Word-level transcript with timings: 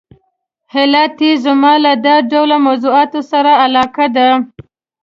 علت 0.75 1.15
یې 1.25 1.33
زما 1.45 1.73
له 1.85 1.91
دا 2.05 2.15
ډول 2.31 2.51
موضوعاتو 2.67 3.19
سره 3.31 3.51
علاقه 3.63 4.05
ده. 4.15 4.27